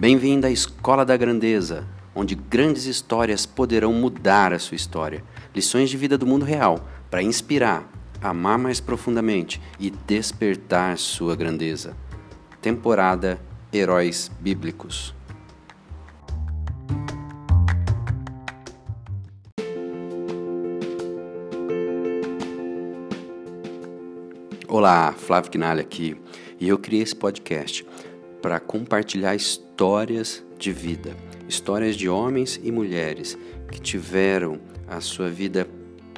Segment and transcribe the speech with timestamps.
[0.00, 5.22] Bem-vindo à Escola da Grandeza, onde grandes histórias poderão mudar a sua história.
[5.54, 7.86] Lições de vida do mundo real para inspirar,
[8.18, 11.94] amar mais profundamente e despertar sua grandeza.
[12.62, 13.38] Temporada
[13.70, 15.14] Heróis Bíblicos.
[24.66, 26.16] Olá, Flávio Quinalha aqui,
[26.58, 27.86] e eu criei esse podcast
[28.40, 29.69] para compartilhar histórias
[30.58, 31.16] de vida,
[31.48, 33.38] histórias de homens e mulheres
[33.72, 35.66] que tiveram a sua vida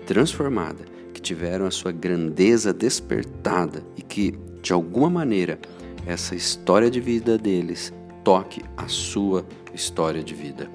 [0.05, 5.61] transformada, que tiveram a sua grandeza despertada e que, de alguma maneira,
[6.05, 7.93] essa história de vida deles
[8.25, 10.69] toque a sua história de vida.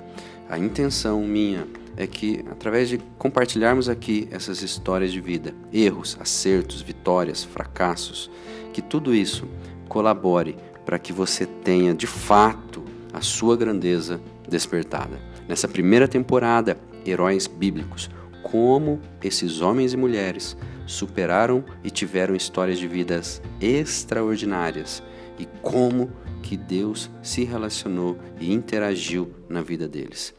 [0.49, 6.81] A intenção minha é que, através de compartilharmos aqui essas histórias de vida, erros, acertos,
[6.81, 8.31] vitórias, fracassos,
[8.71, 9.45] que tudo isso
[9.89, 10.55] colabore
[10.87, 15.19] para que você tenha de fato a sua grandeza despertada.
[15.45, 18.09] Nessa primeira temporada, Heróis Bíblicos,
[18.41, 25.03] como esses homens e mulheres superaram e tiveram histórias de vidas extraordinárias
[25.37, 26.09] e como
[26.41, 30.33] que Deus se relacionou e interagiu na vida deles.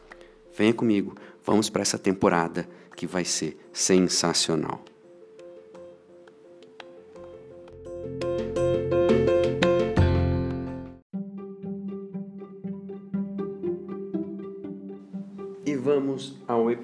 [0.57, 1.13] Venha comigo,
[1.45, 4.83] vamos para essa temporada que vai ser sensacional.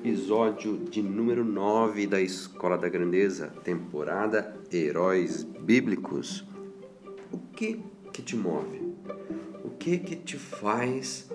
[0.06, 6.46] Episódio de número 9 da Escola da Grandeza, temporada Heróis Bíblicos.
[7.32, 8.94] O que que te move?
[9.64, 11.28] O que que te faz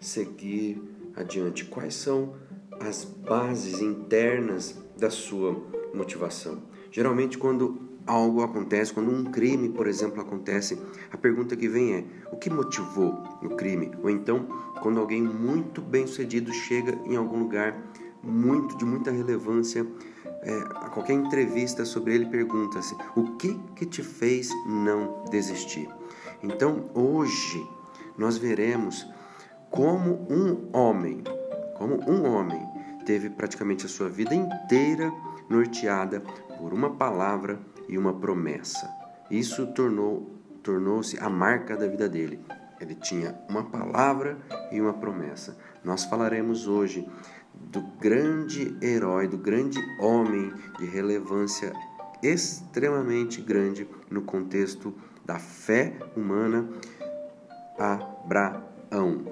[0.00, 0.82] seguir
[1.14, 1.66] adiante?
[1.66, 2.34] Quais são
[2.80, 6.64] as bases internas da sua motivação?
[6.90, 10.76] Geralmente quando algo acontece, quando um crime, por exemplo, acontece,
[11.12, 13.92] a pergunta que vem é: o que motivou o crime?
[14.02, 14.48] Ou então,
[14.82, 17.80] quando alguém muito bem sucedido chega em algum lugar
[18.22, 19.86] muito de muita relevância,
[20.42, 25.88] é, a qualquer entrevista sobre ele pergunta-se: o que que te fez não desistir?
[26.42, 27.66] Então, hoje
[28.16, 29.06] nós veremos
[29.70, 31.22] como um homem,
[31.76, 32.60] como um homem
[33.04, 35.12] teve praticamente a sua vida inteira
[35.48, 36.20] norteada
[36.58, 38.88] por uma palavra e uma promessa.
[39.30, 42.40] Isso tornou tornou-se a marca da vida dele.
[42.80, 44.36] Ele tinha uma palavra
[44.72, 45.56] e uma promessa.
[45.84, 47.08] Nós falaremos hoje
[47.76, 51.74] do grande herói, do grande homem de relevância
[52.22, 54.94] extremamente grande no contexto
[55.26, 56.66] da fé humana,
[57.78, 59.26] Abraão.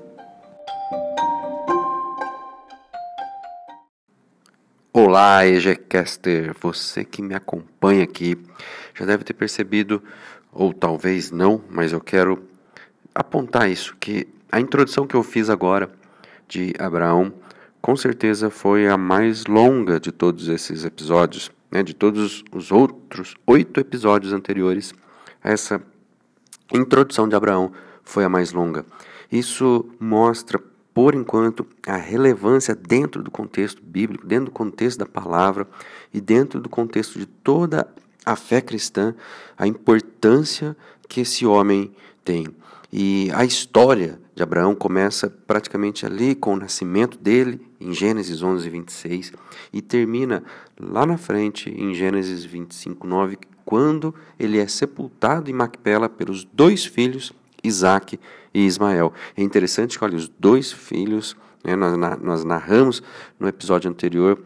[4.93, 6.55] Olá, EGCaster!
[6.61, 8.37] Você que me acompanha aqui
[8.95, 10.03] já deve ter percebido,
[10.53, 12.45] ou talvez não, mas eu quero
[13.15, 15.91] apontar isso, que a introdução que eu fiz agora
[16.47, 17.33] de Abraão
[17.85, 23.35] com certeza foi a mais longa de todos esses episódios, né, de todos os outros
[23.47, 24.95] oito episódios anteriores.
[25.43, 25.83] Essa
[26.73, 28.87] introdução de Abraão foi a mais longa.
[29.31, 30.59] Isso mostra
[30.95, 35.69] por enquanto, a relevância dentro do contexto bíblico, dentro do contexto da palavra
[36.11, 37.87] e dentro do contexto de toda
[38.25, 39.15] a fé cristã,
[39.59, 40.75] a importância
[41.07, 41.95] que esse homem
[42.25, 42.47] tem.
[42.91, 48.69] E a história de Abraão começa praticamente ali com o nascimento dele, em Gênesis 11,
[48.69, 49.33] 26,
[49.73, 50.43] e termina
[50.79, 56.85] lá na frente, em Gênesis 25, 9, quando ele é sepultado em Macpela pelos dois
[56.85, 58.19] filhos Isaac
[58.53, 59.13] e Ismael.
[59.37, 63.03] É interessante que, olha, os dois filhos, né, nós, nós narramos
[63.39, 64.39] no episódio anterior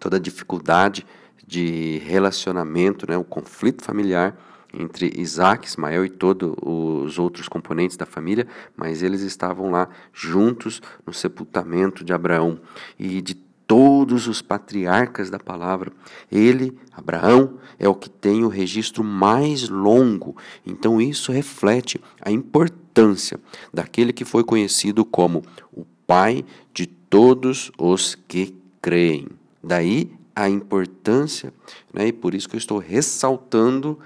[0.00, 1.06] toda a dificuldade
[1.46, 4.36] de relacionamento, né, o conflito familiar
[4.72, 8.46] entre Isaac, Ismael e todos os outros componentes da família,
[8.76, 12.58] mas eles estavam lá juntos no sepultamento de Abraão
[12.98, 13.34] e de
[13.66, 15.92] todos os patriarcas da palavra.
[16.30, 20.36] Ele, Abraão, é o que tem o registro mais longo.
[20.66, 23.40] Então isso reflete a importância
[23.72, 25.42] daquele que foi conhecido como
[25.72, 26.44] o pai
[26.74, 29.28] de todos os que creem.
[29.62, 31.52] Daí a importância,
[31.92, 33.98] né, e por isso que eu estou ressaltando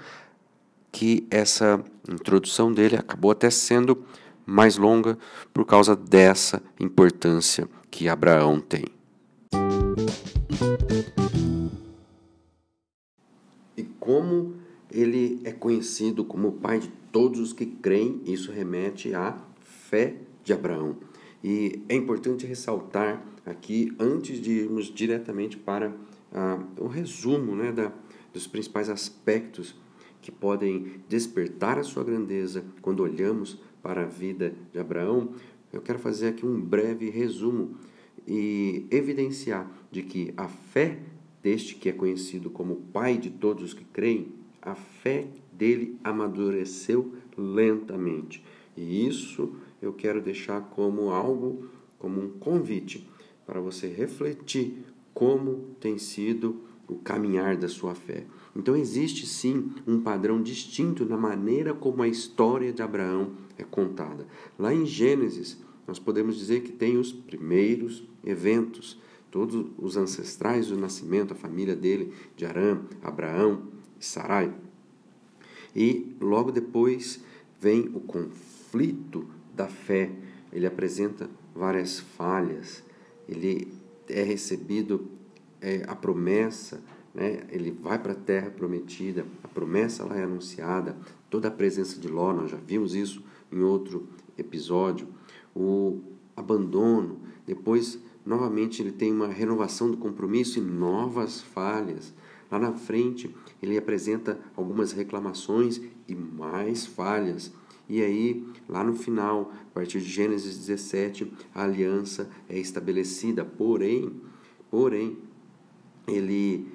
[0.91, 4.03] que essa introdução dele acabou até sendo
[4.45, 5.17] mais longa
[5.53, 8.85] por causa dessa importância que Abraão tem.
[13.75, 14.55] E como
[14.89, 20.15] ele é conhecido como o pai de todos os que creem, isso remete à fé
[20.43, 20.97] de Abraão.
[21.43, 25.93] E é importante ressaltar aqui, antes de irmos diretamente para
[26.33, 27.91] ah, o resumo né, da,
[28.33, 29.75] dos principais aspectos
[30.27, 35.29] que podem despertar a sua grandeza quando olhamos para a vida de Abraão,
[35.71, 37.77] eu quero fazer aqui um breve resumo
[38.27, 40.99] e evidenciar de que a fé
[41.41, 47.13] deste que é conhecido como pai de todos os que creem, a fé dele amadureceu
[47.37, 48.43] lentamente.
[48.75, 53.07] E isso eu quero deixar como algo, como um convite
[53.45, 54.83] para você refletir
[55.13, 58.25] como tem sido o caminhar da sua fé.
[58.55, 64.25] Então existe sim um padrão distinto na maneira como a história de Abraão é contada.
[64.57, 68.99] Lá em Gênesis, nós podemos dizer que tem os primeiros eventos,
[69.29, 73.63] todos os ancestrais do nascimento, a família dele, de Arã, Abraão
[73.99, 74.53] e Sarai.
[75.75, 77.23] E logo depois
[77.59, 80.11] vem o conflito da fé.
[80.51, 82.83] Ele apresenta várias falhas.
[83.27, 83.67] Ele
[84.09, 85.07] é recebido
[85.67, 86.81] é, a promessa,
[87.13, 87.41] né?
[87.49, 90.95] ele vai para a terra prometida, a promessa lá é anunciada,
[91.29, 93.21] toda a presença de Ló, nós já vimos isso
[93.51, 95.09] em outro episódio,
[95.53, 95.99] o
[96.37, 102.13] abandono, depois novamente ele tem uma renovação do compromisso e novas falhas.
[102.49, 107.51] Lá na frente ele apresenta algumas reclamações e mais falhas.
[107.89, 113.45] E aí, lá no final, a partir de Gênesis 17, a aliança é estabelecida.
[113.45, 114.11] Porém,
[114.69, 115.17] porém,
[116.07, 116.67] ele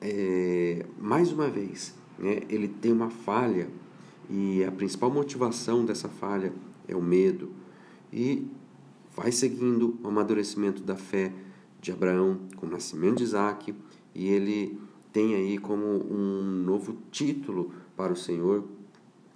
[0.00, 3.68] é, mais uma vez, né, ele tem uma falha
[4.28, 6.52] e a principal motivação dessa falha
[6.88, 7.52] é o medo
[8.12, 8.46] e
[9.14, 11.32] vai seguindo o amadurecimento da fé
[11.80, 13.74] de Abraão com o nascimento de Isaac
[14.14, 14.78] e ele
[15.12, 18.64] tem aí como um novo título para o Senhor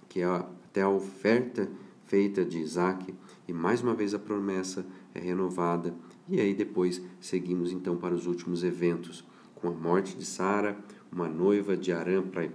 [0.09, 1.69] que é até a oferta
[2.05, 3.13] feita de Isaac
[3.47, 5.93] e mais uma vez a promessa é renovada
[6.27, 9.23] e aí depois seguimos então para os últimos eventos,
[9.55, 10.77] com a morte de Sara,
[11.11, 12.49] uma noiva de Arã para,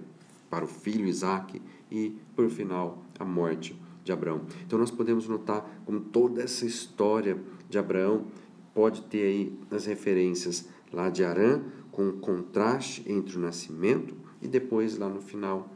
[0.49, 4.41] para o filho Isaac e, por final, a morte de Abraão.
[4.65, 7.37] Então nós podemos notar como toda essa história
[7.69, 8.27] de Abraão
[8.73, 14.47] pode ter aí as referências lá de Arã, com o contraste entre o nascimento e
[14.47, 15.69] depois lá no final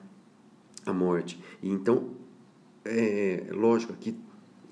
[0.85, 1.41] a morte.
[1.61, 2.11] E então,
[2.85, 4.17] é lógico, aqui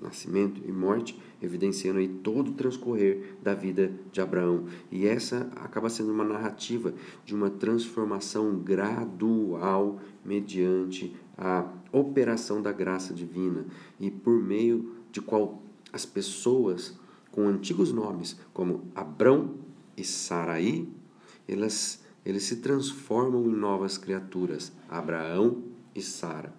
[0.04, 4.66] nascimento e morte, evidenciando aí todo o transcorrer da vida de Abraão.
[4.90, 13.12] E essa acaba sendo uma narrativa de uma transformação gradual mediante a operação da graça
[13.12, 13.64] divina
[13.98, 15.62] e por meio de qual
[15.92, 16.98] as pessoas
[17.30, 19.54] com antigos nomes como Abrão
[19.96, 20.88] e Saraí,
[21.48, 25.62] elas eles se transformam em novas criaturas, Abraão
[25.94, 26.54] e Sara.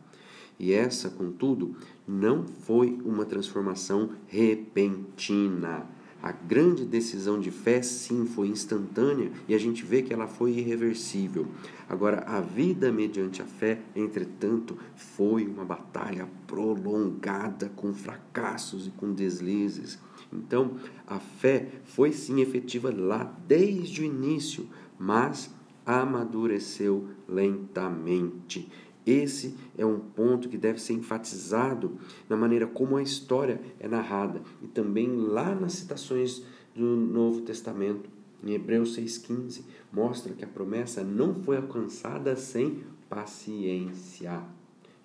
[0.60, 1.76] E essa, contudo,
[2.08, 5.88] não foi uma transformação repentina.
[6.22, 10.54] A grande decisão de fé, sim, foi instantânea e a gente vê que ela foi
[10.54, 11.46] irreversível.
[11.88, 19.14] Agora, a vida mediante a fé, entretanto, foi uma batalha prolongada com fracassos e com
[19.14, 20.00] deslizes.
[20.34, 24.68] Então, a fé foi sim efetiva lá desde o início,
[24.98, 25.54] mas
[25.86, 28.68] amadureceu lentamente.
[29.06, 31.98] Esse é um ponto que deve ser enfatizado
[32.28, 36.44] na maneira como a história é narrada e também lá nas citações
[36.76, 38.10] do Novo Testamento.
[38.44, 39.62] Em Hebreus 6,15,
[39.92, 44.44] mostra que a promessa não foi alcançada sem paciência.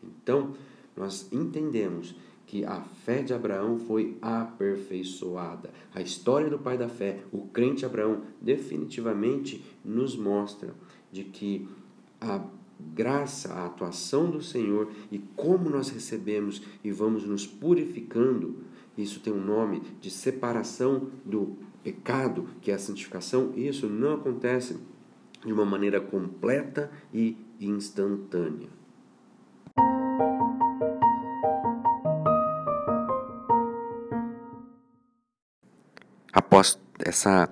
[0.02, 0.54] Então,
[0.96, 2.14] nós entendemos
[2.46, 5.70] que a fé de Abraão foi aperfeiçoada.
[5.94, 10.74] A história do pai da fé, o crente Abraão, definitivamente nos mostra
[11.12, 11.68] de que
[12.20, 12.40] a
[12.94, 18.58] graça, a atuação do Senhor e como nós recebemos e vamos nos purificando,
[18.96, 24.78] isso tem um nome de separação do pecado, que é a santificação, isso não acontece
[25.44, 28.68] de uma maneira completa e instantânea.
[36.32, 37.48] Após essa,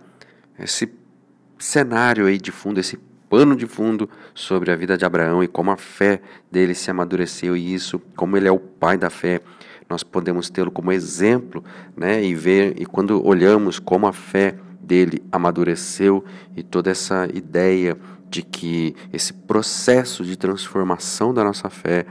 [0.58, 0.92] esse
[1.58, 5.70] cenário aí de fundo, esse pano de fundo sobre a vida de Abraão e como
[5.70, 6.20] a fé
[6.50, 9.40] dele se amadureceu e isso, como ele é o pai da fé,
[9.88, 11.64] nós podemos tê-lo como exemplo,
[11.96, 16.24] né, e ver e quando olhamos como a fé dele amadureceu
[16.56, 17.96] e toda essa ideia
[18.30, 22.06] de que esse processo de transformação da nossa fé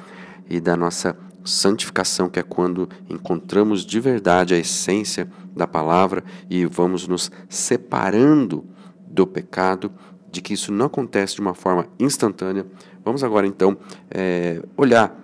[0.49, 6.65] e da nossa santificação, que é quando encontramos de verdade a essência da palavra e
[6.65, 8.65] vamos nos separando
[9.07, 9.91] do pecado,
[10.31, 12.65] de que isso não acontece de uma forma instantânea.
[13.03, 13.77] Vamos agora então
[14.09, 15.15] é, olhar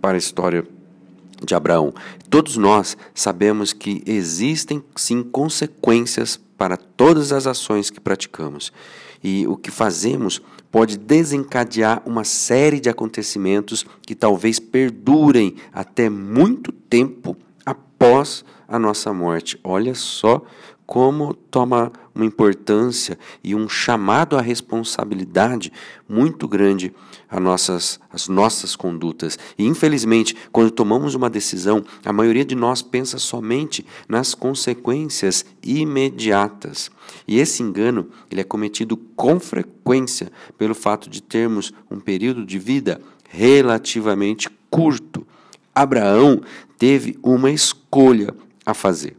[0.00, 0.66] para a história
[1.44, 1.92] de Abraão.
[2.30, 8.72] Todos nós sabemos que existem sim consequências para todas as ações que praticamos.
[9.22, 16.72] e o que fazemos pode desencadear uma série de acontecimentos que talvez perdurem até muito
[16.72, 19.58] tempo após a nossa morte.
[19.62, 20.42] Olha só
[20.86, 25.72] como toma uma importância e um chamado à responsabilidade
[26.08, 26.92] muito grande
[27.28, 29.38] as nossas, as nossas condutas.
[29.58, 36.90] E infelizmente, quando tomamos uma decisão, a maioria de nós pensa somente nas consequências imediatas.
[37.26, 42.58] E esse engano ele é cometido com frequência pelo fato de termos um período de
[42.58, 45.26] vida relativamente curto.
[45.74, 46.40] Abraão
[46.78, 48.32] teve uma escolha
[48.64, 49.16] a fazer.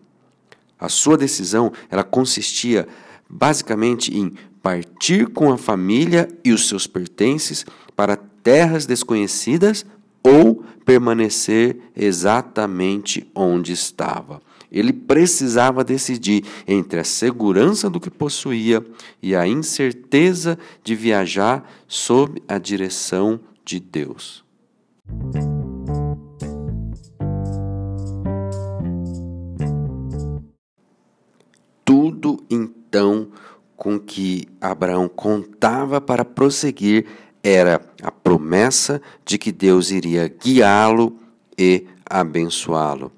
[0.79, 2.88] A sua decisão ela consistia
[3.29, 7.65] basicamente em partir com a família e os seus pertences
[7.96, 9.86] para terras desconhecidas
[10.24, 14.41] ou permanecer exatamente onde estava.
[14.72, 18.84] Ele precisava decidir entre a segurança do que possuía
[19.22, 24.44] e a incerteza de viajar sob a direção de Deus.
[32.95, 33.27] Então
[33.75, 37.05] com que Abraão contava para prosseguir
[37.43, 41.19] era a promessa de que Deus iria guiá-lo
[41.57, 43.11] e abençoá-lo.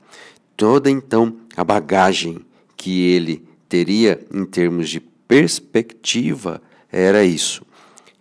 [0.58, 2.40] Toda então a bagagem
[2.76, 6.60] que ele teria em termos de perspectiva
[6.92, 7.64] era isso.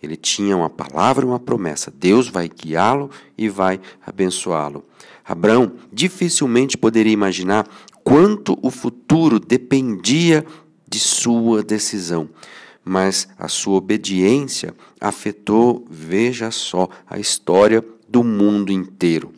[0.03, 1.91] Ele tinha uma palavra, uma promessa.
[1.91, 4.85] Deus vai guiá-lo e vai abençoá-lo.
[5.25, 7.67] Abraão dificilmente poderia imaginar
[8.05, 10.45] quanto o futuro dependia
[10.89, 12.29] de sua decisão.
[12.85, 19.33] Mas a sua obediência afetou, veja só, a história do mundo inteiro.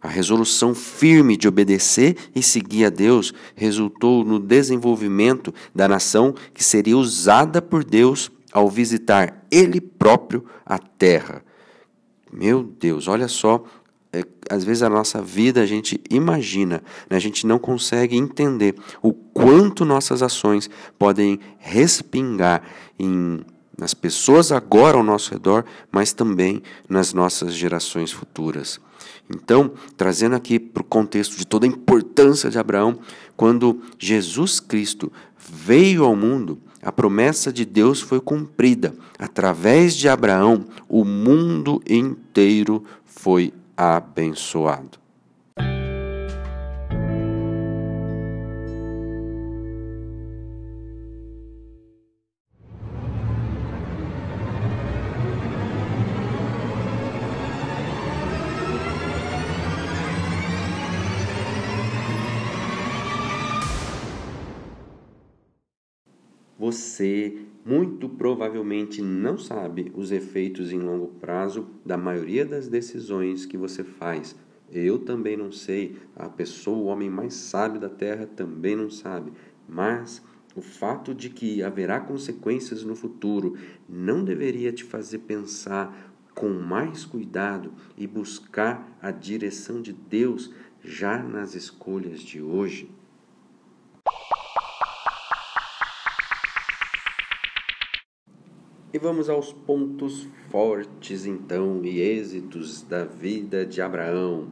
[0.00, 6.62] A resolução firme de obedecer e seguir a Deus resultou no desenvolvimento da nação que
[6.62, 11.42] seria usada por Deus ao visitar Ele próprio a terra.
[12.32, 13.64] Meu Deus, olha só
[14.48, 17.16] às vezes a nossa vida a gente imagina, né?
[17.16, 22.62] a gente não consegue entender o quanto nossas ações podem respingar
[22.98, 23.40] em,
[23.76, 28.80] nas pessoas agora ao nosso redor, mas também nas nossas gerações futuras.
[29.28, 32.98] Então, trazendo aqui para o contexto de toda a importância de Abraão,
[33.36, 38.94] quando Jesus Cristo veio ao mundo, a promessa de Deus foi cumprida.
[39.18, 44.98] Através de Abraão, o mundo inteiro foi abençoado.
[66.58, 73.56] Você muito provavelmente não sabe os efeitos em longo prazo da maioria das decisões que
[73.56, 74.36] você faz.
[74.70, 79.32] Eu também não sei, a pessoa, o homem mais sábio da terra também não sabe,
[79.68, 80.22] mas
[80.54, 83.56] o fato de que haverá consequências no futuro
[83.88, 90.54] não deveria te fazer pensar com mais cuidado e buscar a direção de Deus
[90.84, 92.88] já nas escolhas de hoje.
[98.96, 104.48] E vamos aos pontos fortes então e êxitos da vida de Abraão.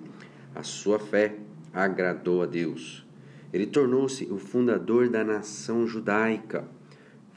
[0.55, 1.37] A sua fé
[1.73, 3.07] agradou a Deus.
[3.55, 6.69] Ele tornou-se o fundador da nação judaica.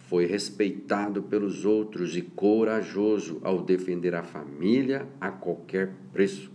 [0.10, 6.52] Foi respeitado pelos outros e corajoso ao defender a família a qualquer preço.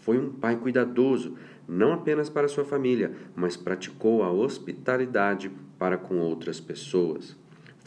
[0.00, 1.34] Foi um pai cuidadoso,
[1.66, 7.38] não apenas para sua família, mas praticou a hospitalidade para com outras pessoas.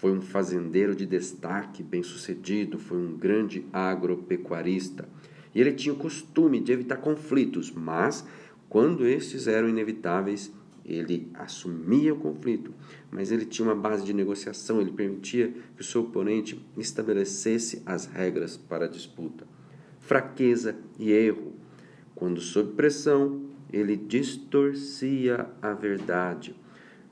[0.02, 5.08] Foi um fazendeiro de destaque, bem-sucedido, foi um grande agropecuarista.
[5.54, 8.26] E ele tinha o costume de evitar conflitos, mas
[8.68, 10.52] quando estes eram inevitáveis,
[10.84, 12.74] ele assumia o conflito,
[13.12, 18.08] mas ele tinha uma base de negociação, ele permitia que o seu oponente estabelecesse as
[18.08, 19.46] regras para a disputa.
[20.00, 21.54] Fraqueza e erro.
[22.16, 23.40] Quando sob pressão,
[23.72, 26.56] ele distorcia a verdade.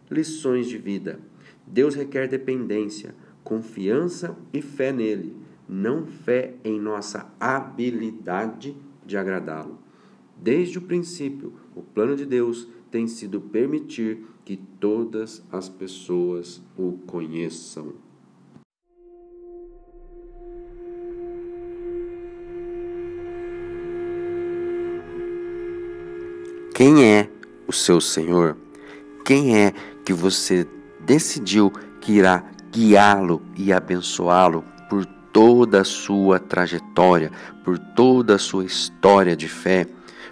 [0.10, 1.29] Lições de vida.
[1.70, 9.78] Deus requer dependência, confiança e fé nele, não fé em nossa habilidade de agradá-lo.
[10.36, 16.94] Desde o princípio, o plano de Deus tem sido permitir que todas as pessoas o
[17.06, 17.94] conheçam.
[26.74, 27.30] Quem é
[27.68, 28.58] o seu Senhor?
[29.26, 29.74] Quem é
[30.04, 30.66] que você
[31.06, 37.32] decidiu que irá guiá-lo e abençoá-lo por toda a sua trajetória,
[37.64, 39.88] por toda a sua história de fé,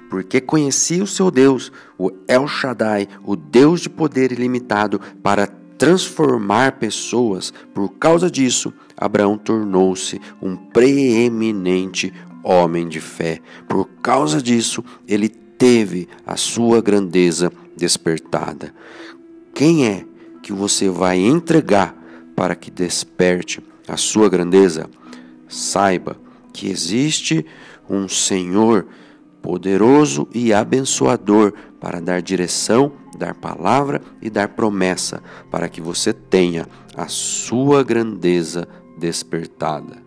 [0.10, 5.48] porque conhecia o seu Deus, o El Shaddai, o Deus de poder ilimitado, para
[5.78, 7.54] transformar pessoas.
[7.74, 13.40] Por causa disso, Abraão tornou-se um preeminente homem de fé.
[13.68, 18.74] Por causa disso, ele teve a sua grandeza despertada.
[19.54, 20.06] Quem é
[20.48, 21.94] que você vai entregar
[22.34, 24.90] para que desperte a sua grandeza?
[25.46, 26.16] Saiba
[26.54, 27.46] que existe
[27.90, 28.88] um Senhor
[29.42, 31.52] poderoso e abençoador
[31.82, 38.66] para dar direção, dar palavra e dar promessa, para que você tenha a sua grandeza
[38.98, 40.07] despertada.